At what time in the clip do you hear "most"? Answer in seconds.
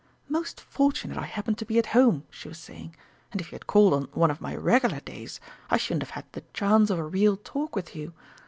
0.27-0.59